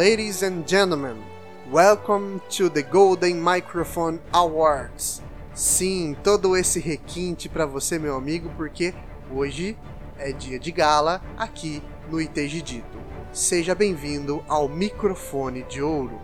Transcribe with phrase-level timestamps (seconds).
[0.00, 1.22] Ladies and gentlemen,
[1.70, 5.22] welcome to the Golden Microphone Awards.
[5.52, 8.94] Sim, todo esse requinte para você, meu amigo, porque
[9.30, 9.76] hoje
[10.18, 12.98] é dia de gala aqui no ITG Dito.
[13.30, 16.18] Seja bem-vindo ao Microfone de Ouro.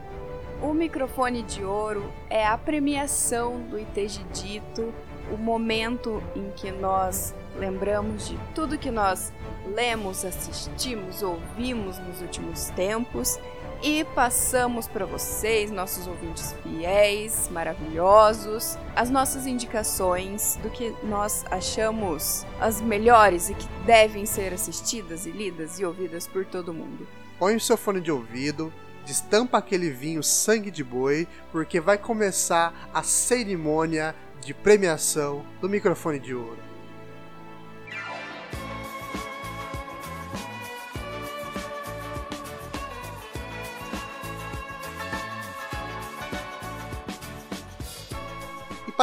[0.62, 4.90] O Microfone de Ouro é a premiação do ITG Dito,
[5.30, 9.30] o momento em que nós lembramos de tudo que nós
[9.66, 13.38] lemos, assistimos, ouvimos nos últimos tempos
[13.82, 22.46] e passamos para vocês, nossos ouvintes fiéis, maravilhosos, as nossas indicações do que nós achamos
[22.60, 27.06] as melhores e que devem ser assistidas e lidas e ouvidas por todo mundo.
[27.38, 28.72] Põe o seu fone de ouvido,
[29.04, 36.18] destampa aquele vinho sangue de boi, porque vai começar a cerimônia de premiação do microfone
[36.18, 36.65] de ouro.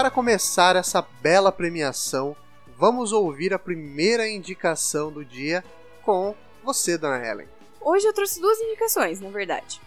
[0.04, 2.36] Para começar essa bela premiação,
[2.78, 5.64] vamos ouvir a primeira indicação do dia
[6.02, 7.48] com você, Dona Helen.
[7.80, 9.80] Hoje eu trouxe duas indicações, na verdade,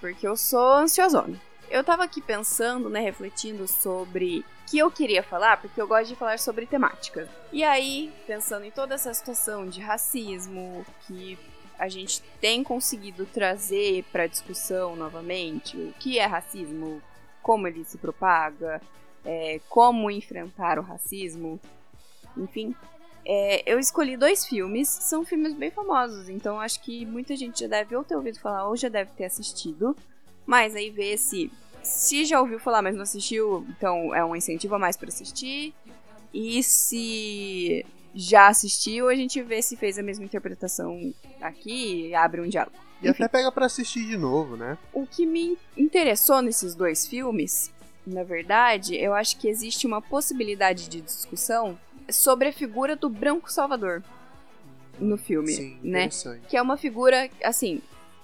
[0.00, 1.40] porque eu sou ansiosona.
[1.68, 6.06] Eu tava aqui pensando, né, refletindo sobre o que eu queria falar, porque eu gosto
[6.06, 7.28] de falar sobre temática.
[7.52, 11.36] E aí, pensando em toda essa situação de racismo que
[11.76, 17.02] a gente tem conseguido trazer para discussão novamente, o que é racismo,
[17.42, 18.80] como ele se propaga,
[19.24, 21.60] é, como enfrentar o racismo,
[22.36, 22.74] enfim.
[23.26, 27.66] É, eu escolhi dois filmes, são filmes bem famosos, então acho que muita gente já
[27.66, 29.96] deve ou ter ouvido falar ou já deve ter assistido.
[30.46, 31.50] Mas aí ver se
[31.82, 35.74] se já ouviu falar, mas não assistiu, então é um incentivo a mais para assistir.
[36.32, 37.84] E se
[38.14, 42.76] já assistiu, a gente vê se fez a mesma interpretação aqui e abre um diálogo.
[43.02, 43.22] E Enfim.
[43.22, 44.78] até pega para assistir de novo, né?
[44.92, 47.72] O que me interessou nesses dois filmes
[48.06, 51.78] na verdade, eu acho que existe uma possibilidade de discussão
[52.10, 54.02] sobre a figura do Branco Salvador
[54.98, 56.08] no filme, Sim, né?
[56.48, 57.82] Que é uma figura assim,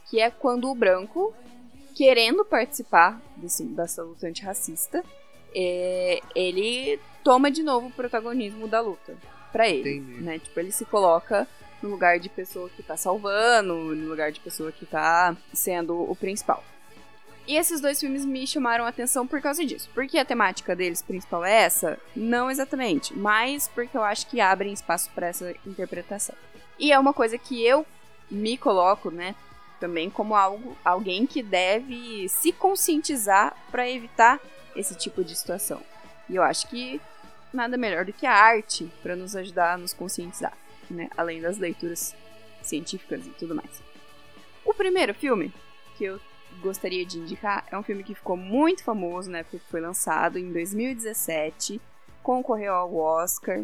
[0.09, 1.35] que é quando o branco
[1.95, 5.05] querendo participar desse, dessa luta antirracista,
[5.55, 9.17] é, ele toma de novo o protagonismo da luta
[9.53, 10.23] para ele, Entendi.
[10.23, 10.39] né?
[10.39, 11.47] Tipo, ele se coloca
[11.83, 16.15] no lugar de pessoa que tá salvando, no lugar de pessoa que tá sendo o
[16.15, 16.63] principal.
[17.51, 19.91] E esses dois filmes me chamaram a atenção por causa disso.
[19.93, 21.99] Porque a temática deles principal é essa?
[22.15, 26.37] Não exatamente, mas porque eu acho que abrem espaço para essa interpretação.
[26.79, 27.85] E é uma coisa que eu
[28.31, 29.35] me coloco, né,
[29.81, 34.39] também como algo, alguém que deve se conscientizar para evitar
[34.77, 35.83] esse tipo de situação.
[36.29, 37.01] E eu acho que
[37.53, 40.57] nada melhor do que a arte para nos ajudar a nos conscientizar,
[40.89, 42.15] né, além das leituras
[42.63, 43.83] científicas e tudo mais.
[44.65, 45.53] O primeiro filme
[45.99, 46.21] que eu
[46.63, 50.39] gostaria de indicar é um filme que ficou muito famoso na época que foi lançado,
[50.39, 51.81] em 2017,
[52.23, 53.63] concorreu ao Oscar,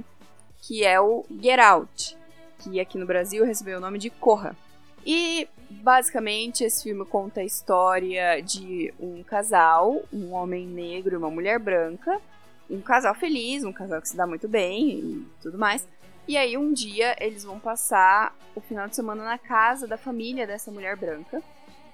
[0.61, 2.17] que é o Get Out,
[2.59, 4.57] que aqui no Brasil recebeu o nome de Corra.
[5.05, 11.31] E basicamente esse filme conta a história de um casal, um homem negro e uma
[11.31, 12.21] mulher branca,
[12.69, 15.87] um casal feliz, um casal que se dá muito bem e tudo mais.
[16.27, 20.47] E aí um dia eles vão passar o final de semana na casa da família
[20.47, 21.41] dessa mulher branca.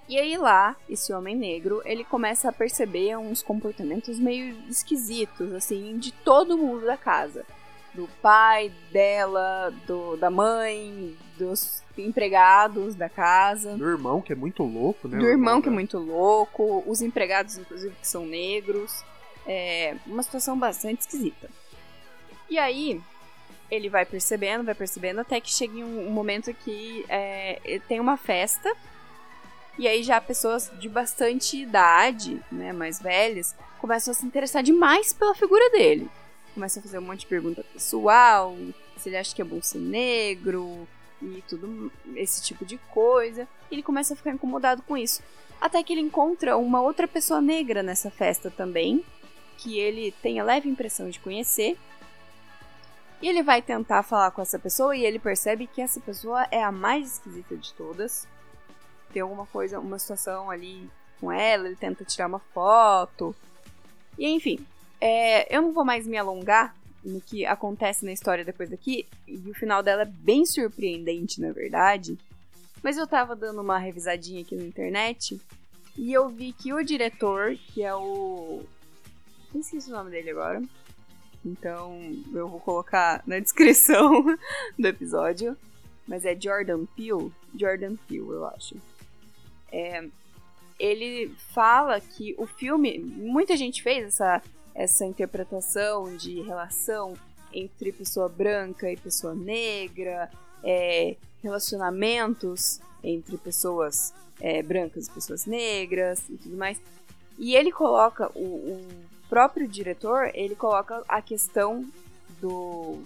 [0.08, 5.96] E aí lá, esse homem negro, ele começa a perceber uns comportamentos meio esquisitos, assim,
[5.98, 7.44] de todo mundo da casa.
[7.94, 13.76] Do pai, dela, do, da mãe, dos empregados da casa.
[13.76, 15.18] Do irmão, que é muito louco, né?
[15.18, 16.82] Do irmão, que é muito louco.
[16.86, 19.04] Os empregados, inclusive, que são negros.
[19.46, 21.50] É uma situação bastante esquisita.
[22.48, 23.00] E aí,
[23.70, 28.16] ele vai percebendo, vai percebendo, até que chega em um, momento que é, tem uma
[28.16, 28.75] festa
[29.78, 35.12] e aí já pessoas de bastante idade, né, mais velhas, começam a se interessar demais
[35.12, 36.10] pela figura dele.
[36.54, 38.56] Começam a fazer um monte de pergunta pessoal,
[38.98, 40.86] se ele acha que é bom ser negro
[41.20, 43.48] e tudo esse tipo de coisa.
[43.70, 45.22] E ele começa a ficar incomodado com isso.
[45.60, 49.04] Até que ele encontra uma outra pessoa negra nessa festa também,
[49.56, 51.78] que ele tem a leve impressão de conhecer.
[53.22, 56.62] E ele vai tentar falar com essa pessoa e ele percebe que essa pessoa é
[56.62, 58.26] a mais esquisita de todas
[59.12, 63.35] tem alguma coisa, uma situação ali com ela, ele tenta tirar uma foto.
[64.19, 64.64] E enfim,
[65.00, 66.75] é, eu não vou mais me alongar
[67.05, 71.53] no que acontece na história depois daqui, e o final dela é bem surpreendente, na
[71.53, 72.19] verdade.
[72.82, 75.41] Mas eu tava dando uma revisadinha aqui na internet
[75.97, 78.62] e eu vi que o diretor, que é o.
[79.53, 80.62] Não esqueci o nome dele agora.
[81.44, 81.97] Então
[82.32, 84.25] eu vou colocar na descrição
[84.79, 85.56] do episódio.
[86.06, 87.31] Mas é Jordan Peele.
[87.55, 88.76] Jordan Peele, eu acho.
[89.72, 90.04] É,
[90.78, 94.42] ele fala que o filme, muita gente fez essa,
[94.74, 97.14] essa interpretação de relação
[97.52, 100.30] entre pessoa branca e pessoa negra,
[100.62, 106.80] é, relacionamentos entre pessoas é, brancas e pessoas negras e tudo mais.
[107.38, 108.86] E ele coloca, o, o
[109.28, 111.84] próprio diretor, ele coloca a questão
[112.40, 113.02] do.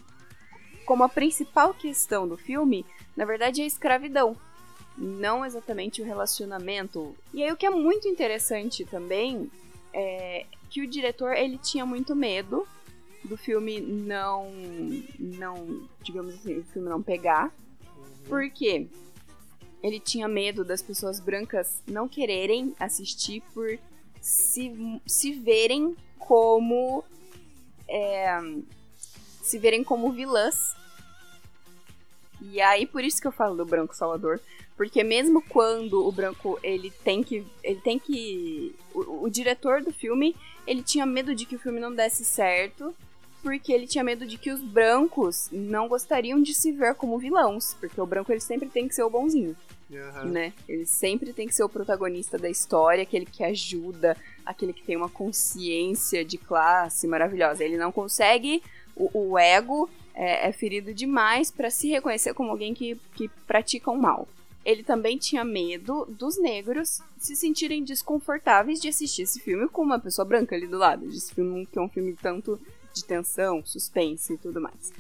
[0.85, 2.87] Como a principal questão do filme,
[3.17, 4.37] na verdade, é a escravidão.
[4.97, 7.15] Não exatamente o relacionamento.
[7.33, 9.51] E aí o que é muito interessante também
[9.93, 12.67] é que o diretor ele tinha muito medo
[13.25, 14.51] do filme não.
[15.19, 15.89] não.
[16.03, 17.53] digamos assim, o filme não pegar.
[17.97, 18.05] Uhum.
[18.29, 18.87] Por quê?
[19.83, 23.79] Ele tinha medo das pessoas brancas não quererem assistir por
[24.21, 27.05] se, se verem como.
[27.89, 28.39] É,
[29.43, 30.75] se verem como vilãs.
[32.41, 34.41] E aí, por isso que eu falo do Branco Salvador.
[34.77, 37.45] Porque mesmo quando o Branco, ele tem que...
[37.63, 38.75] Ele tem que...
[38.95, 40.37] O, o diretor do filme,
[40.67, 42.95] ele tinha medo de que o filme não desse certo.
[43.43, 47.75] Porque ele tinha medo de que os brancos não gostariam de se ver como vilões.
[47.75, 49.57] Porque o branco, ele sempre tem que ser o bonzinho.
[49.91, 50.25] Uhum.
[50.31, 50.53] Né?
[50.69, 54.97] Ele sempre tem que ser o protagonista da história, aquele que ajuda, aquele que tem
[54.97, 57.65] uma consciência de classe maravilhosa.
[57.65, 58.63] Ele não consegue
[58.97, 63.91] o, o ego é, é, ferido demais para se reconhecer como alguém que, que pratica
[63.91, 64.27] o mal.
[64.67, 70.01] Ele também tinha medo dos negros se sentirem desconfortáveis de assistir esse filme com uma
[70.01, 71.09] pessoa branca ali do lado.
[71.09, 72.61] Esse filme que é um filme tanto
[72.93, 74.93] de tensão, suspense e tudo mais.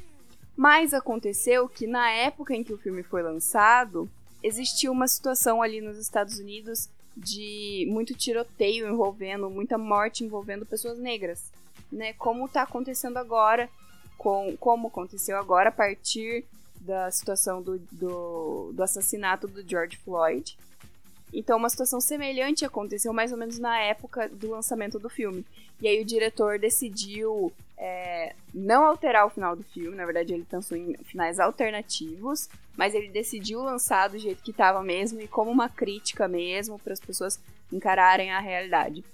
[0.56, 4.08] Mas aconteceu que na época em que o filme foi lançado,
[4.40, 10.96] existiu uma situação ali nos Estados Unidos de muito tiroteio envolvendo, muita morte envolvendo pessoas
[10.96, 11.42] negras,
[11.90, 12.12] né?
[12.12, 13.68] Como está acontecendo agora
[14.16, 16.44] com, como aconteceu agora a partir
[16.86, 20.56] da situação do, do, do assassinato do George Floyd.
[21.32, 25.44] Então, uma situação semelhante aconteceu mais ou menos na época do lançamento do filme.
[25.80, 30.44] E aí o diretor decidiu é, não alterar o final do filme, na verdade ele
[30.44, 35.50] pensou em finais alternativos, mas ele decidiu lançar do jeito que estava mesmo e como
[35.50, 37.38] uma crítica mesmo para as pessoas
[37.70, 39.04] encararem a realidade.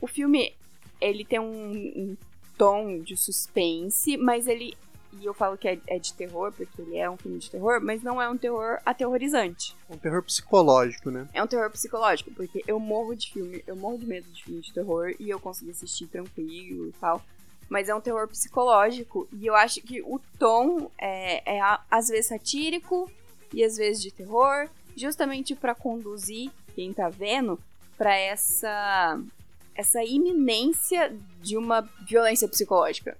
[0.00, 0.54] O filme
[1.00, 2.16] ele tem um, um
[2.56, 4.76] tom de suspense, mas ele.
[5.12, 7.80] E eu falo que é, é, de terror, porque ele é um filme de terror,
[7.80, 9.74] mas não é um terror aterrorizante.
[9.88, 11.26] É um terror psicológico, né?
[11.32, 14.60] É um terror psicológico, porque eu morro de filme, eu morro de medo de filme
[14.60, 17.22] de terror e eu consegui assistir tranquilo e tal.
[17.68, 21.60] Mas é um terror psicológico e eu acho que o tom é, é
[21.90, 23.10] às vezes satírico
[23.52, 27.58] e às vezes de terror, justamente para conduzir quem tá vendo
[27.96, 29.20] para essa
[29.74, 33.16] essa iminência de uma violência psicológica.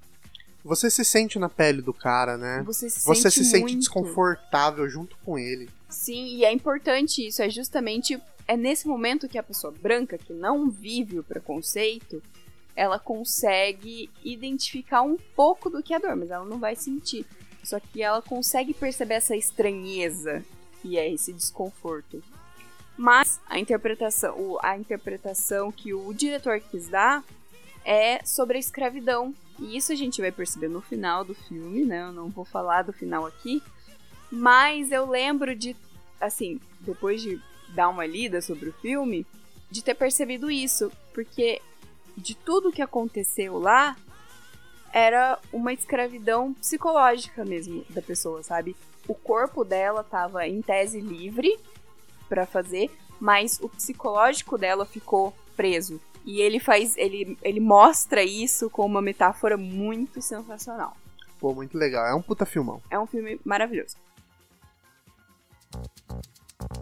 [0.69, 2.62] Você se sente na pele do cara, né?
[2.67, 5.70] Você se Você sente, se sente desconfortável junto com ele.
[5.88, 7.41] Sim, e é importante isso.
[7.41, 12.23] É justamente é nesse momento que a pessoa branca, que não vive o preconceito,
[12.76, 17.25] ela consegue identificar um pouco do que é dor, mas ela não vai sentir.
[17.64, 20.44] Só que ela consegue perceber essa estranheza
[20.82, 22.23] que é esse desconforto.
[22.94, 27.25] Mas a interpretação, a interpretação que o diretor quis dar
[27.85, 29.35] é sobre a escravidão.
[29.59, 32.03] E isso a gente vai perceber no final do filme, né?
[32.03, 33.62] Eu não vou falar do final aqui.
[34.31, 35.77] Mas eu lembro de,
[36.21, 39.27] assim, depois de dar uma lida sobre o filme,
[39.71, 40.93] de ter percebido isso.
[41.12, 41.61] Porque
[42.17, 43.97] de tudo que aconteceu lá,
[44.93, 48.75] era uma escravidão psicológica mesmo da pessoa, sabe?
[49.07, 51.59] O corpo dela estava em tese livre,
[52.29, 56.00] para fazer, mas o psicológico dela ficou preso.
[56.25, 60.97] E ele faz, ele, ele mostra isso com uma metáfora muito sensacional.
[61.39, 62.07] Pô, muito legal.
[62.07, 62.83] É um puta filmão.
[62.91, 63.97] É um filme maravilhoso.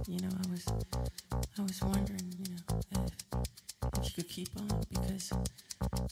[0.08, 0.64] You know, I was,
[1.58, 3.12] I was wondering, you know, if,
[3.98, 5.30] if you could keep on because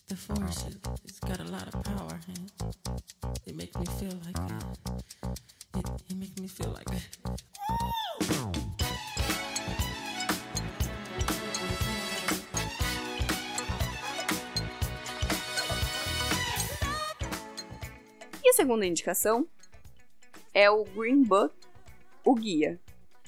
[0.08, 2.52] the force it, it's got a lot of power and
[3.46, 4.38] it makes me feel like
[5.76, 6.88] it, it makes me feel like
[18.54, 19.46] segunda indicação
[20.54, 21.54] é o Green Book,
[22.24, 22.80] o Guia.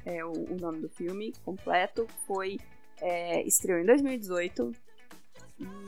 [0.04, 2.06] É o, o nome do filme completo.
[2.26, 2.58] Foi
[3.00, 4.72] é, estreou em 2018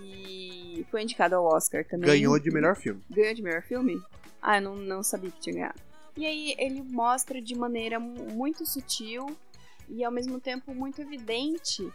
[0.02, 2.10] e foi indicado ao Oscar também.
[2.10, 3.00] Ganhou de melhor filme.
[3.08, 4.02] Ganhou de melhor filme?
[4.42, 5.80] Ah, eu não, não sabia que tinha ganhado.
[6.16, 9.26] E aí ele mostra de maneira muito sutil
[9.88, 11.88] e ao mesmo tempo muito evidente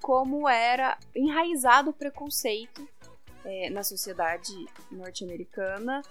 [0.00, 2.86] como era enraizado o preconceito
[3.44, 4.52] é, na sociedade
[4.90, 6.02] norte-americana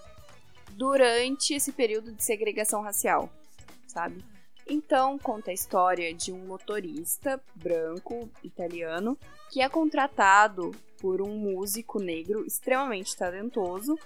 [0.76, 3.30] durante esse período de segregação racial,
[3.88, 4.24] sabe?
[4.68, 9.18] Então, conta a história de um motorista branco italiano
[9.52, 13.98] que é contratado por um músico negro extremamente talentoso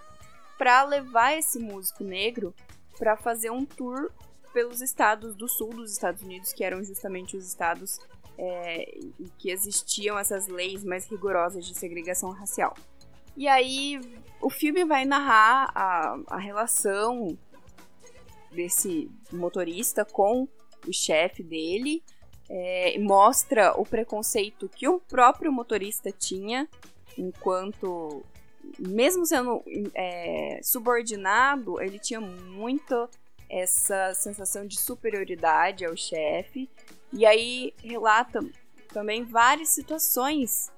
[0.58, 2.54] para levar esse músico negro
[2.98, 4.10] para fazer um tour
[4.54, 8.00] pelos estados do sul dos Estados Unidos, que eram justamente os estados
[8.38, 12.74] é, em que existiam essas leis mais rigorosas de segregação racial.
[13.36, 14.00] E aí
[14.42, 17.38] o filme vai narrar a, a relação
[18.52, 20.48] desse motorista com
[20.88, 22.04] o chefe dele,
[22.50, 26.70] é, mostra o preconceito que o próprio motorista tinha
[27.18, 28.24] enquanto
[28.80, 29.64] mesmo sendo
[29.94, 33.10] é, subordinado, ele tinha muito
[33.50, 36.70] essa sensação de superioridade ao chefe.
[37.14, 38.40] E aí relata
[38.90, 40.72] também várias situações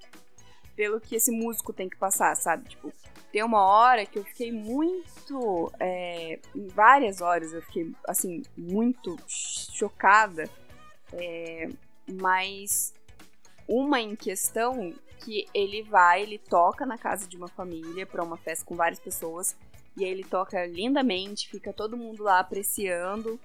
[0.78, 2.70] pelo que esse músico tem que passar, sabe?
[2.70, 2.94] Tipo,
[3.32, 5.72] tem uma hora que eu fiquei muito.
[5.80, 10.50] É, em várias horas eu fiquei, assim, muito chocada.
[11.12, 11.68] É,
[12.08, 12.94] mas
[13.68, 18.38] uma em questão que ele vai, ele toca na casa de uma família para uma
[18.38, 19.56] festa com várias pessoas
[19.98, 23.40] e aí ele toca lindamente, fica todo mundo lá apreciando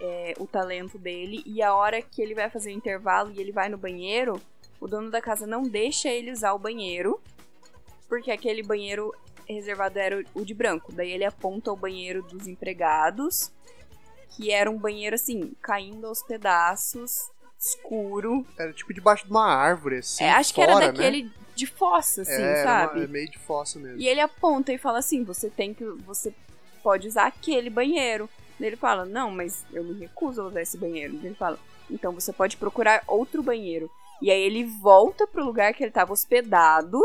[0.00, 3.50] é, o talento dele e a hora que ele vai fazer o intervalo e ele
[3.50, 4.40] vai no banheiro,
[4.80, 7.20] o dono da casa não deixa ele usar o banheiro
[8.08, 9.12] porque aquele banheiro
[9.48, 10.92] reservado era o de branco.
[10.92, 13.50] Daí ele aponta o banheiro dos empregados,
[14.30, 18.46] que era um banheiro assim, caindo aos pedaços, escuro.
[18.58, 20.24] Era tipo debaixo de uma árvore, assim.
[20.24, 20.92] É, acho fora, que era né?
[20.92, 23.00] daquele de fossa, assim, é, sabe?
[23.00, 24.00] Uma, é meio de fossa mesmo.
[24.00, 25.84] E ele aponta e fala assim: você tem que.
[26.06, 26.32] Você
[26.82, 28.28] pode usar aquele banheiro.
[28.58, 31.14] Daí ele fala, não, mas eu me recuso a usar esse banheiro.
[31.14, 31.58] Daí ele fala,
[31.90, 33.90] então você pode procurar outro banheiro.
[34.24, 36.98] E aí ele volta pro lugar que ele estava hospedado.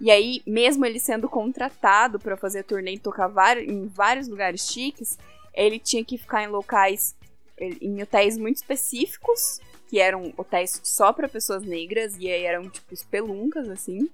[0.00, 5.18] E aí, mesmo ele sendo contratado para fazer turnê e tocar em vários lugares chiques,
[5.52, 7.14] ele tinha que ficar em locais,
[7.60, 12.94] em hotéis muito específicos que eram hotéis só para pessoas negras e aí eram tipo
[13.10, 14.08] peluncas assim,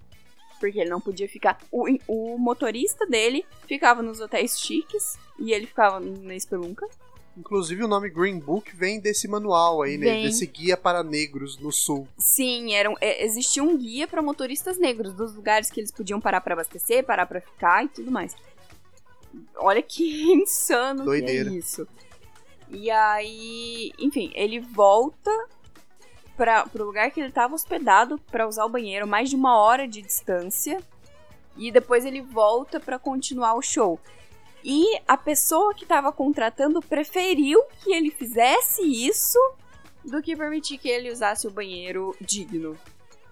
[0.59, 1.57] porque ele não podia ficar.
[1.71, 6.89] O, o motorista dele ficava nos hotéis chiques e ele ficava na espelunca.
[7.37, 10.23] Inclusive o nome Green Book vem desse manual aí, né?
[10.23, 12.09] Desse guia para negros no sul.
[12.17, 16.19] Sim, era um, é, existia um guia para motoristas negros, dos lugares que eles podiam
[16.19, 18.35] parar para abastecer, parar para ficar e tudo mais.
[19.57, 21.51] Olha que insano Doideira.
[21.51, 21.87] que é isso.
[22.71, 25.31] E aí, enfim, ele volta
[26.37, 29.87] para o lugar que ele estava hospedado para usar o banheiro, mais de uma hora
[29.87, 30.81] de distância.
[31.57, 33.99] E depois ele volta para continuar o show.
[34.67, 39.39] E a pessoa que estava contratando preferiu que ele fizesse isso
[40.05, 42.77] do que permitir que ele usasse o banheiro digno,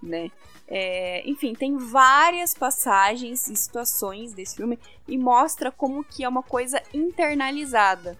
[0.00, 0.30] né?
[0.68, 6.42] É, enfim, tem várias passagens e situações desse filme e mostra como que é uma
[6.42, 8.16] coisa internalizada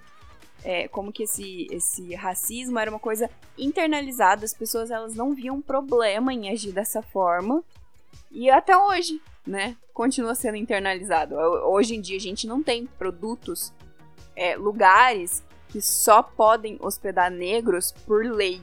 [0.64, 5.60] é, como que esse, esse racismo era uma coisa internalizada, as pessoas elas não viam
[5.60, 7.62] problema em agir dessa forma.
[8.30, 11.34] E até hoje, né, continua sendo internalizado.
[11.34, 13.72] Hoje em dia a gente não tem produtos,
[14.36, 18.62] é, lugares que só podem hospedar negros por lei.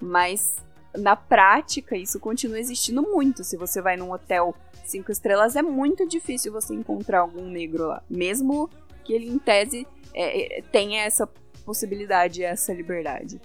[0.00, 0.56] Mas
[0.96, 3.44] na prática isso continua existindo muito.
[3.44, 4.54] Se você vai num hotel
[4.84, 8.02] cinco estrelas, é muito difícil você encontrar algum negro lá.
[8.08, 8.70] Mesmo
[9.04, 11.26] que ele, em tese, é, é, tenha essa
[11.64, 13.40] possibilidade, essa liberdade.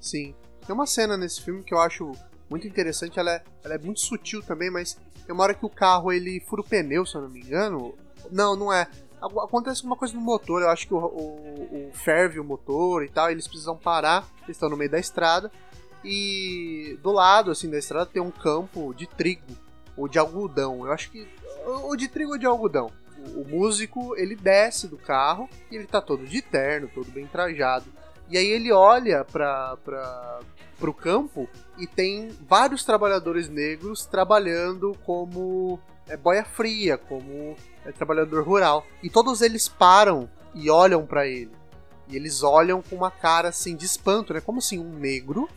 [0.00, 0.34] Sim.
[0.66, 2.12] Tem uma cena nesse filme que eu acho
[2.48, 5.70] muito interessante, ela é, ela é muito sutil também, mas tem uma hora que o
[5.70, 7.94] carro ele fura o pneu, se eu não me engano.
[8.30, 8.88] Não, não é.
[9.20, 13.08] Acontece uma coisa no motor, eu acho que o, o, o ferve o motor e
[13.08, 15.50] tal, eles precisam parar, eles estão no meio da estrada.
[16.04, 19.42] E do lado assim da estrada tem um campo de trigo
[19.96, 20.84] ou de algodão.
[20.84, 21.28] Eu acho que
[21.64, 22.90] ou de trigo ou de algodão
[23.36, 27.86] o, músico ele desce do carro e ele tá todo de terno, todo bem trajado.
[28.28, 30.40] E aí ele olha para
[30.80, 31.48] o campo
[31.82, 38.86] e tem vários trabalhadores negros trabalhando como é, boia fria, como é, trabalhador rural.
[39.02, 41.50] E todos eles param e olham para ele.
[42.06, 44.40] E eles olham com uma cara assim de espanto, né?
[44.40, 45.48] Como assim um negro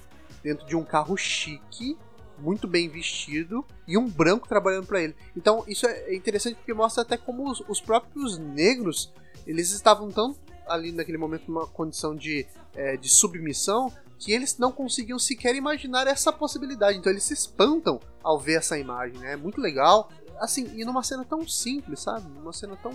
[0.41, 1.95] dentro de um carro chique
[2.39, 5.15] muito bem vestido e um branco trabalhando para ele.
[5.37, 9.13] Então isso é interessante porque mostra até como os, os, próprios negros
[9.45, 10.35] eles estavam tão
[10.67, 16.07] ali naquele momento numa condição de, é, de submissão que eles não conseguiam sequer imaginar
[16.07, 16.97] essa possibilidade.
[16.97, 19.17] Então eles se espantam ao ver essa imagem.
[19.19, 19.33] Né?
[19.33, 20.09] É muito legal.
[20.39, 22.27] Assim, e numa cena tão simples, sabe?
[22.29, 22.93] Numa cena tão,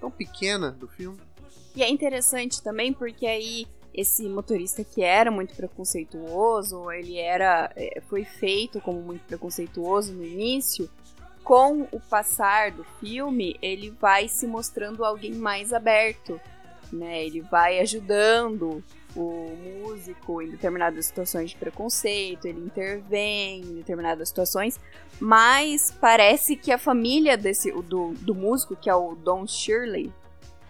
[0.00, 1.18] tão pequena do filme.
[1.74, 8.00] E é interessante também porque aí esse motorista que era muito preconceituoso, ele era é,
[8.08, 10.88] foi feito como muito preconceituoso no início,
[11.44, 16.40] com o passar do filme, ele vai se mostrando alguém mais aberto,
[16.92, 17.24] né?
[17.24, 18.82] Ele vai ajudando
[19.14, 24.78] o músico em determinadas situações de preconceito, ele intervém em determinadas situações,
[25.20, 30.12] mas parece que a família desse do, do músico, que é o Don Shirley,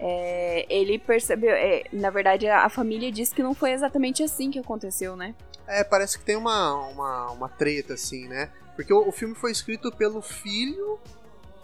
[0.04, 1.54] é, ele percebeu.
[1.54, 5.34] É, na verdade, a, família diz que não foi exatamente assim que aconteceu, né?
[5.66, 8.50] É, parece que tem uma, uma, uma treta, assim, né?
[8.74, 10.98] Porque o, o filme foi escrito pelo filho.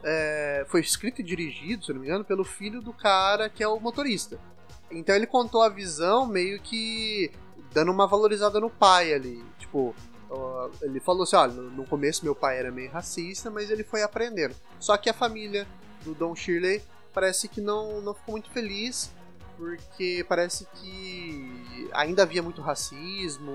[0.05, 3.67] É, foi escrito e dirigido, se não me engano, pelo filho do cara que é
[3.67, 4.39] o motorista.
[4.91, 7.31] Então ele contou a visão meio que
[7.73, 9.45] dando uma valorizada no pai ali.
[9.59, 9.95] Tipo,
[10.83, 14.03] ele falou assim: olha, no, no começo meu pai era meio racista, mas ele foi
[14.03, 14.55] aprendendo.
[14.79, 15.67] Só que a família
[16.05, 19.11] do Don Shirley parece que não, não ficou muito feliz,
[19.57, 23.53] porque parece que ainda havia muito racismo.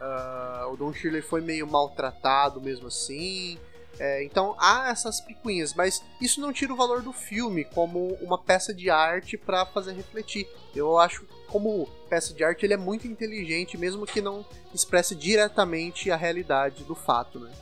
[0.00, 3.58] Uh, o Don Shirley foi meio maltratado mesmo assim.
[3.98, 8.38] É, então há essas picuinhas, mas isso não tira o valor do filme como uma
[8.38, 10.48] peça de arte para fazer refletir.
[10.74, 16.10] Eu acho como peça de arte ele é muito inteligente, mesmo que não expresse diretamente
[16.10, 17.52] a realidade do fato, né?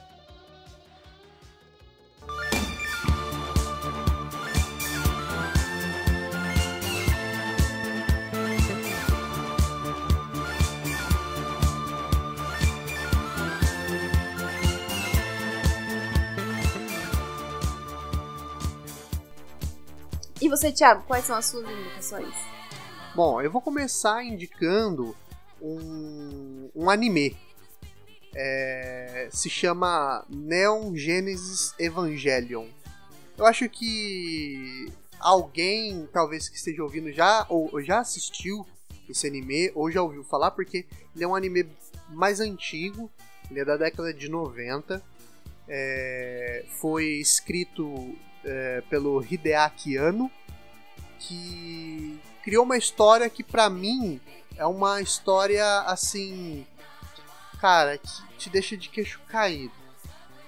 [20.63, 22.33] Você, Thiago, quais são as suas indicações?
[23.17, 25.17] Bom, eu vou começar indicando
[25.61, 27.37] um, um anime.
[28.33, 32.69] É, se chama Neon Genesis Evangelion.
[33.37, 34.87] Eu acho que
[35.19, 38.65] alguém, talvez que esteja ouvindo, já ou, ou já assistiu
[39.09, 41.69] esse anime ou já ouviu falar, porque ele é um anime
[42.09, 43.11] mais antigo,
[43.51, 45.03] ele é da década de 90.
[45.67, 50.31] É, foi escrito é, pelo Hideaki Anno,
[51.27, 54.21] que criou uma história que para mim
[54.57, 56.67] é uma história assim,
[57.61, 58.09] cara, que
[58.39, 59.75] te deixa de queixo caído.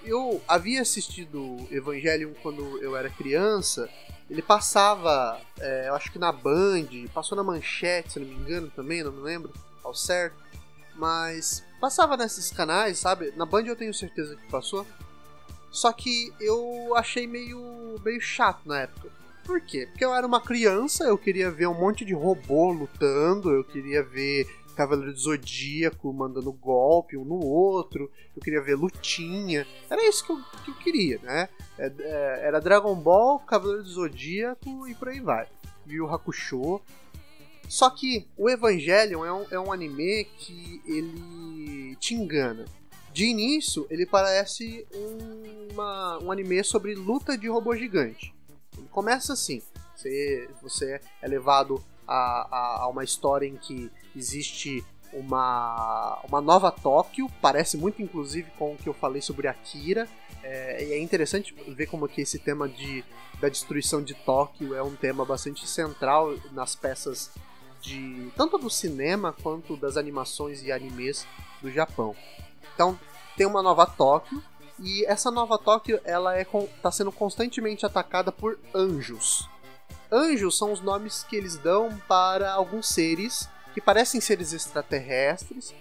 [0.04, 3.88] Eu havia assistido Evangelion quando eu era criança.
[4.28, 8.70] Ele passava, é, eu acho que na Band, passou na Manchete, se não me engano
[8.70, 10.36] também, não me lembro ao certo.
[10.94, 13.32] Mas passava nesses canais, sabe?
[13.36, 14.86] Na Band eu tenho certeza que passou.
[15.70, 19.10] Só que eu achei meio, meio chato na época.
[19.44, 19.86] Por quê?
[19.86, 24.02] Porque eu era uma criança, eu queria ver um monte de robô lutando, eu queria
[24.02, 29.66] ver Cavaleiro do Zodíaco mandando golpe um no outro, eu queria ver lutinha.
[29.88, 31.48] Era isso que eu, que eu queria, né?
[31.78, 35.46] É, é, era Dragon Ball, Cavaleiro do Zodíaco e por aí vai.
[35.86, 36.80] Viu Hakusho.
[37.68, 42.64] Só que o Evangelion é um, é um anime que ele te engana.
[43.12, 44.86] De início, ele parece
[45.72, 48.34] uma, um anime sobre luta de robô gigante.
[48.76, 49.62] Ele começa assim:
[49.94, 56.70] você, você é levado a, a, a uma história em que existe uma, uma nova
[56.70, 60.08] Tóquio, parece muito inclusive com o que eu falei sobre Akira.
[60.42, 63.02] É, e é interessante ver como que esse tema de,
[63.40, 67.30] da destruição de Tóquio é um tema bastante central nas peças
[67.80, 71.26] de tanto do cinema quanto das animações e animes
[71.62, 72.14] do Japão.
[72.74, 72.98] Então,
[73.36, 74.42] tem uma nova Tóquio,
[74.78, 76.46] e essa nova Tóquio, ela é
[76.82, 79.48] tá sendo constantemente atacada por anjos.
[80.10, 85.74] Anjos são os nomes que eles dão para alguns seres que parecem seres extraterrestres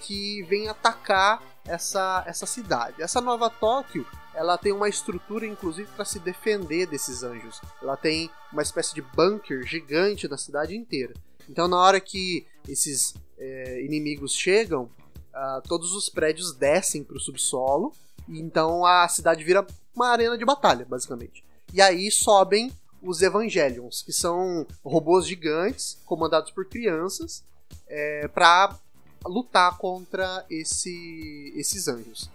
[0.00, 3.02] que vêm atacar essa, essa cidade.
[3.02, 7.60] Essa nova Tóquio, ela tem uma estrutura inclusive para se defender desses anjos.
[7.82, 11.14] Ela tem uma espécie de bunker gigante na cidade inteira.
[11.48, 17.20] Então, na hora que esses é, inimigos chegam, uh, todos os prédios descem para o
[17.20, 17.92] subsolo,
[18.28, 21.44] então a cidade vira uma arena de batalha, basicamente.
[21.72, 27.44] E aí sobem os Evangelions, que são robôs gigantes comandados por crianças
[27.88, 28.76] é, para
[29.24, 32.30] lutar contra esse, esses anjos.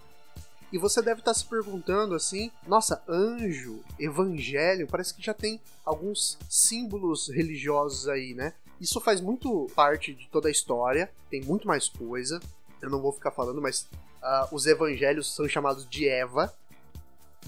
[0.72, 6.38] E você deve estar se perguntando assim: nossa, anjo, evangelho, parece que já tem alguns
[6.48, 8.54] símbolos religiosos aí, né?
[8.80, 12.40] Isso faz muito parte de toda a história, tem muito mais coisa
[12.82, 13.88] eu não vou ficar falando, mas
[14.22, 16.52] uh, os evangelhos são chamados de Eva.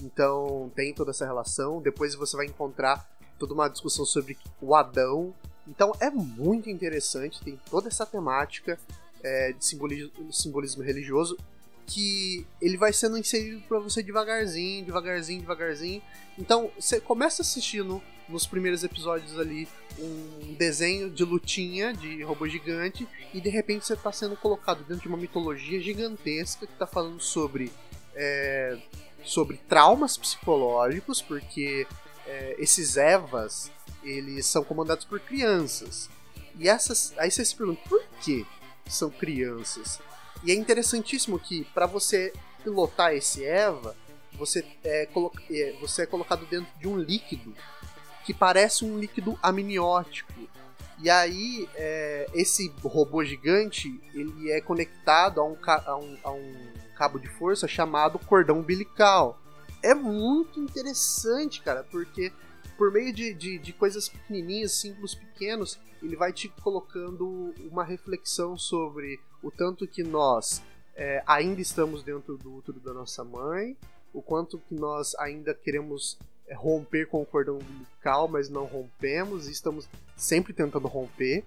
[0.01, 1.81] Então tem toda essa relação.
[1.81, 5.35] Depois você vai encontrar toda uma discussão sobre o Adão.
[5.67, 8.79] Então é muito interessante, tem toda essa temática
[9.21, 11.37] é, de simbolismo, simbolismo religioso
[11.87, 16.01] que ele vai sendo inserido para você devagarzinho, devagarzinho, devagarzinho.
[16.37, 19.67] Então você começa assistindo nos primeiros episódios ali
[19.99, 25.03] um desenho de lutinha de robô gigante e de repente você está sendo colocado dentro
[25.03, 27.71] de uma mitologia gigantesca que está falando sobre
[28.15, 28.77] é,
[29.23, 31.87] sobre traumas psicológicos porque
[32.25, 33.71] é, esses Evas
[34.03, 36.09] eles são comandados por crianças
[36.59, 37.13] E essas.
[37.17, 38.45] Aí você se pergunta, por que
[38.87, 39.99] são crianças?
[40.43, 42.31] E é interessantíssimo que para você
[42.63, 43.95] pilotar esse Eva,
[44.33, 45.07] você é,
[45.51, 47.55] é, você é colocado dentro de um líquido
[48.25, 50.33] que parece um líquido amniótico.
[50.99, 56.55] E aí, é, esse robô gigante, ele é conectado a um, a, um, a um
[56.95, 59.39] cabo de força chamado cordão umbilical.
[59.83, 62.31] É muito interessante, cara, porque
[62.77, 68.57] por meio de, de, de, coisas pequenininhas, símbolos pequenos, ele vai te colocando uma reflexão
[68.57, 70.61] sobre o tanto que nós
[70.95, 73.77] é, ainda estamos dentro do útero da nossa mãe,
[74.13, 76.17] o quanto que nós ainda queremos
[76.53, 81.43] romper com o cordão umbilical, mas não rompemos e estamos sempre tentando romper.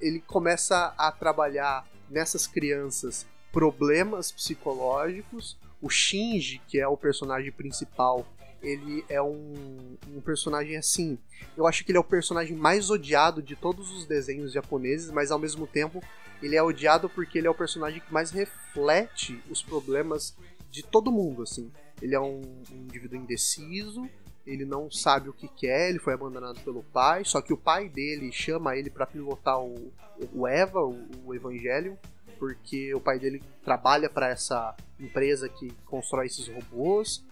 [0.00, 5.56] Ele começa a trabalhar nessas crianças problemas psicológicos.
[5.80, 8.26] O Shinji, que é o personagem principal,
[8.62, 11.18] ele é um, um, personagem assim.
[11.56, 15.30] Eu acho que ele é o personagem mais odiado de todos os desenhos japoneses, mas
[15.30, 16.02] ao mesmo tempo
[16.42, 20.34] ele é odiado porque ele é o personagem que mais reflete os problemas
[20.70, 21.70] de todo mundo, assim.
[22.00, 22.40] Ele é um,
[22.72, 24.08] um indivíduo indeciso,
[24.46, 27.88] ele não sabe o que quer, ele foi abandonado pelo pai, só que o pai
[27.88, 29.92] dele chama ele para pilotar o,
[30.32, 31.98] o Eva, o, o Evangelho,
[32.38, 37.22] porque o pai dele trabalha para essa empresa que constrói esses robôs.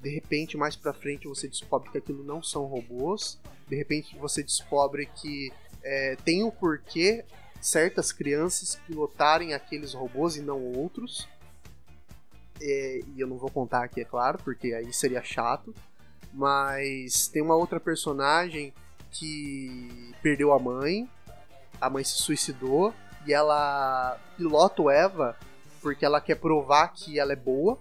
[0.00, 3.38] De repente, mais para frente, você descobre que aquilo não são robôs.
[3.68, 5.52] De repente, você descobre que
[5.82, 7.24] é, tem o um porquê
[7.60, 11.28] certas crianças pilotarem aqueles robôs e não outros.
[12.60, 15.74] É, e eu não vou contar aqui, é claro, porque aí seria chato.
[16.32, 18.72] Mas tem uma outra personagem
[19.10, 21.08] que perdeu a mãe,
[21.80, 22.92] a mãe se suicidou
[23.26, 25.36] e ela pilota o Eva
[25.80, 27.78] porque ela quer provar que ela é boa,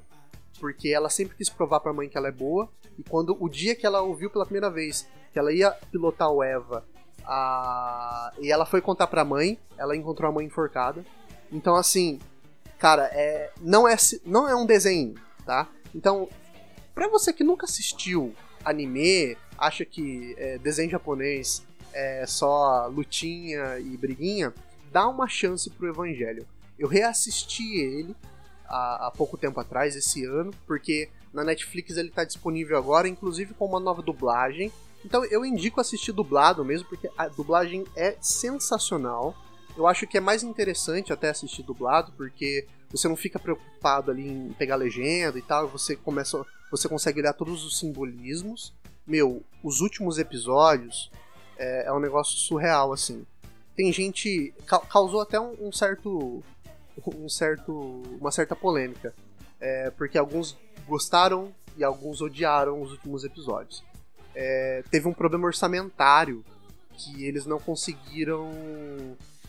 [0.59, 2.69] porque ela sempre quis provar para a mãe que ela é boa.
[2.97, 6.43] E quando o dia que ela ouviu pela primeira vez que ela ia pilotar o
[6.43, 6.85] Eva,
[7.25, 8.31] a...
[8.39, 11.03] e ela foi contar para a mãe, ela encontrou a mãe enforcada.
[11.51, 12.19] Então assim,
[12.77, 15.67] cara, é não é não é um desenho, tá?
[15.93, 16.29] Então
[16.95, 21.61] Pra você que nunca assistiu anime, acha que é, desenho japonês
[21.93, 24.53] é só lutinha e briguinha,
[24.91, 26.47] dá uma chance pro Evangelho.
[26.79, 28.15] Eu reassisti ele
[28.65, 33.53] há, há pouco tempo atrás, esse ano, porque na Netflix ele tá disponível agora, inclusive
[33.53, 34.71] com uma nova dublagem.
[35.03, 39.35] Então eu indico assistir dublado mesmo, porque a dublagem é sensacional.
[39.77, 44.27] Eu acho que é mais interessante até assistir dublado, porque você não fica preocupado ali
[44.27, 48.73] em pegar legenda e tal, você começa, você consegue olhar todos os simbolismos.
[49.05, 51.11] Meu, os últimos episódios
[51.57, 53.25] é, é um negócio surreal assim.
[53.75, 56.43] Tem gente ca causou até um, um, certo
[57.07, 59.13] um certo uma certa polêmica,
[59.59, 60.57] é, porque alguns
[60.87, 63.83] gostaram e alguns odiaram os últimos episódios.
[64.33, 66.43] É, teve um problema orçamentário
[66.93, 68.51] que eles não conseguiram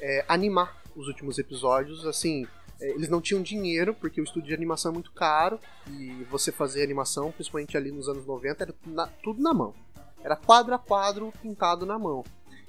[0.00, 2.46] é, animar os últimos episódios, assim,
[2.80, 5.58] eles não tinham dinheiro, porque o estúdio de animação é muito caro,
[5.90, 9.74] e você fazer animação, principalmente ali nos anos 90, era na, tudo na mão.
[10.22, 12.24] Era quadro a quadro pintado na mão.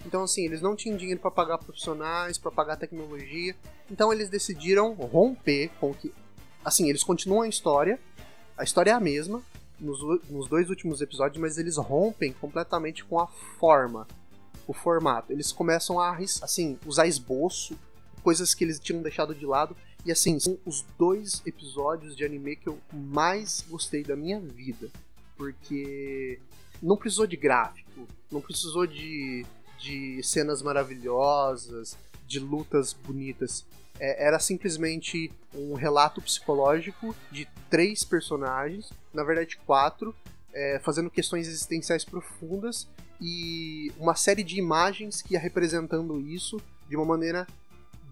[0.06, 3.56] Então, assim, eles não tinham dinheiro para pagar profissionais, para pagar tecnologia.
[3.92, 6.14] Então, eles decidiram romper com que.
[6.64, 8.00] Assim, eles continuam a história,
[8.58, 9.42] a história é a mesma
[9.80, 14.08] nos, nos dois últimos episódios, mas eles rompem completamente com a forma,
[14.68, 15.32] o formato.
[15.32, 17.78] Eles começam a, assim, usar esboço,
[18.24, 19.76] coisas que eles tinham deixado de lado,
[20.08, 24.90] e assim, são os dois episódios de anime que eu mais gostei da minha vida.
[25.36, 26.40] Porque
[26.82, 29.46] não precisou de gráfico, não precisou de,
[29.78, 33.66] de cenas maravilhosas, de lutas bonitas.
[34.00, 40.16] É, era simplesmente um relato psicológico de três personagens, na verdade quatro,
[40.54, 42.88] é, fazendo questões existenciais profundas
[43.20, 47.46] e uma série de imagens que ia representando isso de uma maneira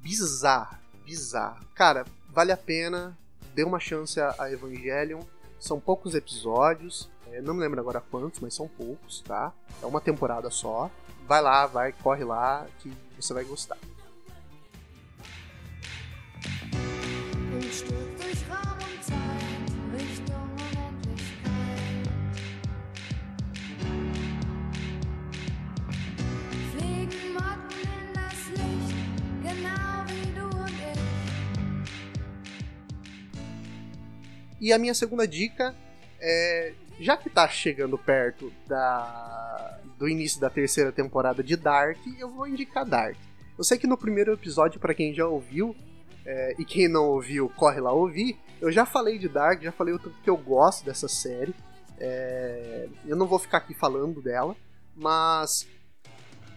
[0.02, 1.66] bizarra bizarro.
[1.76, 3.18] Cara, vale a pena,
[3.54, 5.22] dê uma chance a, Evangelion.
[5.60, 9.54] São poucos episódios, é, não me lembro agora quantos, mas são poucos, tá?
[9.82, 10.92] É uma temporada só.
[11.28, 13.78] Vai lá, vai, corre lá, que você vai gostar.
[34.66, 35.76] E a minha segunda dica
[36.20, 36.74] é.
[37.00, 42.48] Já que tá chegando perto da, do início da terceira temporada de Dark, eu vou
[42.48, 43.16] indicar Dark.
[43.56, 45.76] Eu sei que no primeiro episódio, para quem já ouviu,
[46.26, 49.94] é, e quem não ouviu, corre lá ouvir, eu já falei de Dark, já falei
[49.94, 51.54] o tanto que eu gosto dessa série.
[52.00, 54.56] É, eu não vou ficar aqui falando dela,
[54.96, 55.68] mas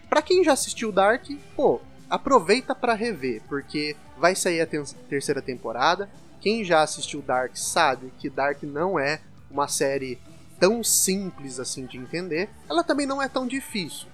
[0.08, 4.66] para quem já assistiu Dark, pô, aproveita para rever, porque vai sair a
[5.10, 6.08] terceira temporada.
[6.40, 9.20] Quem já assistiu Dark sabe que Dark não é
[9.50, 10.18] uma série
[10.58, 12.48] tão simples assim de entender.
[12.68, 14.08] Ela também não é tão difícil.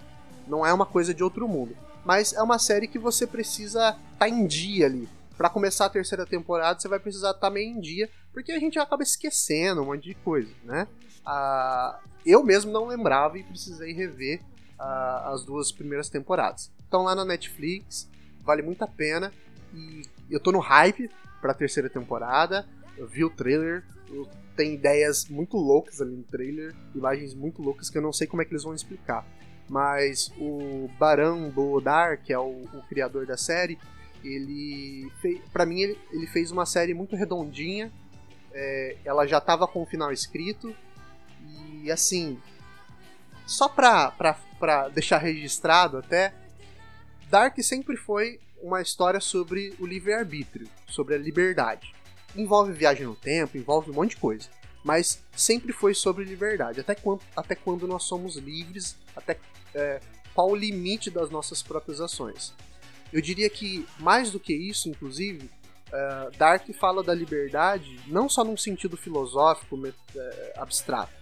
[0.46, 1.76] Não é uma coisa de outro mundo.
[2.04, 5.08] Mas é uma série que você precisa estar tá em dia ali.
[5.36, 8.58] Para começar a terceira temporada, você vai precisar estar tá meio em dia, porque a
[8.58, 10.86] gente acaba esquecendo um monte de coisa, né?
[11.24, 14.40] Ah, eu mesmo não lembrava e precisei rever
[14.78, 16.70] ah, as duas primeiras temporadas.
[16.78, 18.08] Estão lá na Netflix,
[18.42, 19.32] vale muito a pena.
[19.72, 21.10] E eu tô no hype
[21.44, 22.66] pra terceira temporada.
[22.96, 23.84] Eu vi o trailer,
[24.56, 28.40] tenho ideias muito loucas ali no trailer, imagens muito loucas que eu não sei como
[28.40, 29.26] é que eles vão explicar.
[29.68, 33.78] Mas o Baran Boodar, que é o, o criador da série,
[34.22, 35.12] ele
[35.52, 37.92] para mim ele, ele, fez uma série muito redondinha.
[38.50, 40.74] É, ela já estava com o final escrito
[41.82, 42.40] e assim,
[43.46, 44.10] só pra,
[44.58, 46.32] pra deixar registrado até,
[47.28, 51.94] Dark sempre foi uma história sobre o livre-arbítrio, sobre a liberdade.
[52.36, 54.48] Envolve viagem no tempo, envolve um monte de coisa.
[54.82, 56.80] Mas sempre foi sobre liberdade.
[56.80, 59.38] Até quando, até quando nós somos livres, até
[59.74, 60.00] é,
[60.34, 62.52] qual o limite das nossas próprias ações.
[63.12, 65.48] Eu diria que, mais do que isso, inclusive,
[65.88, 69.92] uh, Dark fala da liberdade não só num sentido filosófico, uh,
[70.56, 71.12] abstrato.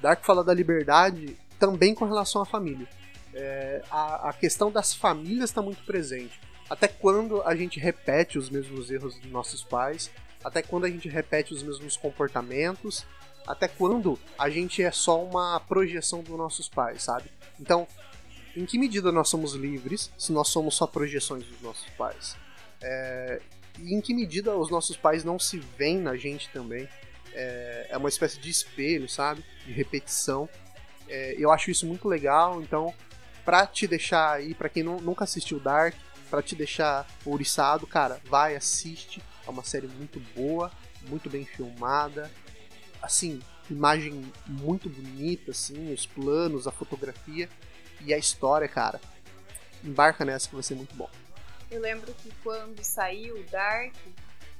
[0.00, 2.88] Dark fala da liberdade também com relação à família
[3.34, 6.38] é, a, a, questão das famílias está muito presente.
[6.72, 10.10] Até quando a gente repete os mesmos erros dos nossos pais,
[10.42, 13.04] até quando a gente repete os mesmos comportamentos,
[13.46, 17.30] até quando a gente é só uma projeção dos nossos pais, sabe?
[17.60, 17.86] Então,
[18.56, 22.38] em que medida nós somos livres se nós somos só projeções dos nossos pais?
[22.80, 23.42] É,
[23.78, 26.88] e em que medida os nossos pais não se veem na gente também?
[27.34, 29.44] É, é uma espécie de espelho, sabe?
[29.66, 30.48] De repetição.
[31.06, 32.94] É, eu acho isso muito legal, então
[33.44, 35.94] pra te deixar aí, pra quem não, nunca assistiu Dark,
[36.32, 39.22] pra te deixar ouriçado, cara, vai, assiste.
[39.46, 42.30] É uma série muito boa, muito bem filmada.
[43.02, 47.50] Assim, imagem muito bonita, assim, os planos, a fotografia
[48.00, 48.98] e a história, cara.
[49.84, 51.10] Embarca nessa que vai ser muito bom.
[51.70, 53.94] Eu lembro que quando saiu Dark,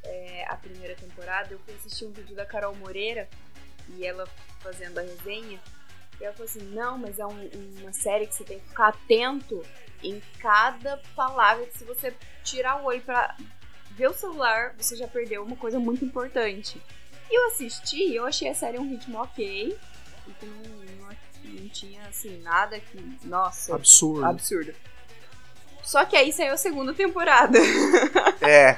[0.05, 3.31] é, a primeira temporada, eu fui assistir um vídeo da Carol Moreira
[3.97, 4.29] e ela
[4.61, 5.59] fazendo a resenha.
[6.21, 8.89] E ela falou assim: não, mas é um, uma série que você tem que ficar
[8.89, 9.65] atento
[10.03, 13.37] em cada palavra, que se você tirar o olho pra
[13.93, 16.81] ver o celular, você já perdeu uma coisa muito importante.
[17.31, 19.77] E eu assisti, eu achei a série um ritmo ok,
[20.27, 22.99] e que não, não, não tinha assim nada que.
[23.25, 23.75] Nossa.
[23.75, 24.25] Absurdo.
[24.25, 24.75] Absurdo.
[25.83, 27.59] Só que aí saiu a segunda temporada.
[28.45, 28.77] É.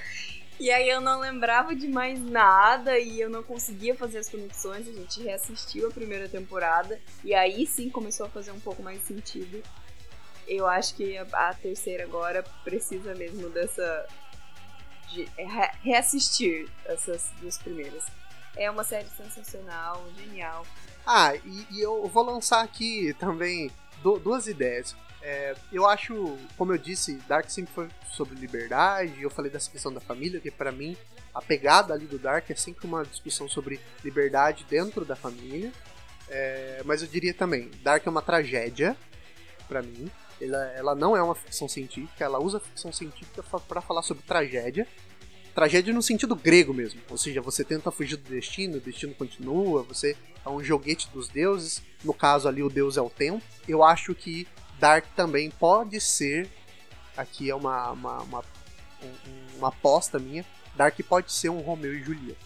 [0.61, 4.87] E aí eu não lembrava de mais nada e eu não conseguia fazer as conexões.
[4.87, 9.03] A gente reassistiu a primeira temporada e aí sim começou a fazer um pouco mais
[9.03, 9.63] sentido.
[10.47, 14.07] Eu acho que a, a terceira agora precisa mesmo dessa.
[15.09, 15.29] de
[15.83, 18.05] reassistir essas duas primeiras.
[18.57, 20.65] É uma série sensacional, genial.
[21.07, 23.71] Ah, e, e eu vou lançar aqui também
[24.23, 24.95] duas ideias.
[25.21, 29.23] É, eu acho, como eu disse, Dark sempre foi sobre liberdade.
[29.23, 30.97] Eu falei dessa questão da família, que para mim
[31.35, 35.73] a pegada ali do Dark é sempre uma discussão sobre liberdade dentro da família.
[36.29, 38.97] É, mas eu diria também, Dark é uma tragédia
[39.69, 40.11] para mim.
[40.41, 44.87] Ela, ela não é uma ficção científica, ela usa ficção científica para falar sobre tragédia.
[45.55, 49.85] Tragédia no sentido grego mesmo, ou seja, você tenta fugir do destino, o destino continua,
[49.85, 51.81] você é um joguete dos deuses.
[52.03, 53.43] No caso ali, o deus é o tempo.
[53.69, 54.49] Eu acho que
[54.79, 56.51] Dark também pode ser.
[57.17, 58.45] Aqui é uma, uma, uma,
[59.57, 60.45] uma aposta minha.
[60.75, 62.45] Dark pode ser um Romeu e Julieta.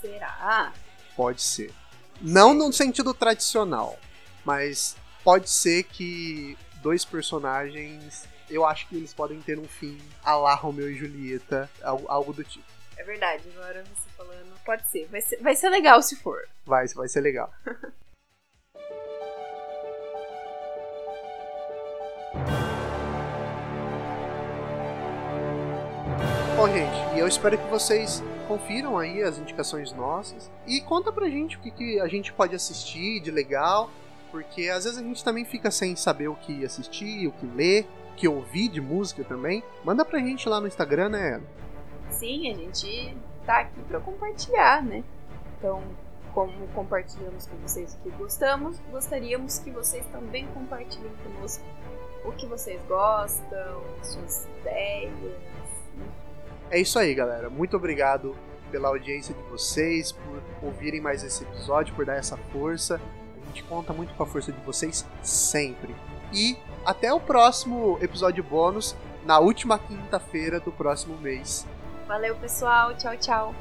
[0.00, 0.72] Será?
[1.16, 1.72] Pode ser.
[2.20, 3.98] Não no sentido tradicional,
[4.44, 4.96] mas
[5.26, 8.28] pode ser que dois personagens.
[8.48, 12.32] Eu acho que eles podem ter um fim a lá Romeu e Julieta, algo, algo
[12.32, 12.64] do tipo.
[12.96, 14.54] É verdade, agora você falando.
[14.64, 15.08] Pode ser.
[15.08, 16.38] Vai ser, vai ser legal se for.
[16.64, 17.52] Vai, vai ser legal.
[26.54, 31.28] Bom, gente, e eu espero que vocês confiram aí as indicações nossas e conta pra
[31.28, 33.90] gente o que, que a gente pode assistir de legal,
[34.30, 37.86] porque às vezes a gente também fica sem saber o que assistir, o que ler,
[38.12, 39.62] o que ouvir de música também.
[39.84, 41.42] Manda pra gente lá no Instagram, né?
[42.10, 45.04] Sim, a gente tá aqui pra compartilhar, né?
[45.58, 45.82] Então,
[46.32, 51.64] como compartilhamos com vocês o que gostamos, gostaríamos que vocês também compartilhem conosco
[52.24, 55.12] o que vocês gostam, suas ideias,
[56.70, 57.48] é isso aí, galera.
[57.48, 58.34] Muito obrigado
[58.70, 63.00] pela audiência de vocês, por ouvirem mais esse episódio, por dar essa força.
[63.56, 65.96] Gente conta muito com a força de vocês sempre.
[66.30, 68.94] E até o próximo episódio bônus.
[69.24, 71.66] na última quinta-feira do próximo mês.
[72.06, 72.94] Valeu, pessoal.
[72.96, 73.54] Tchau, tchau.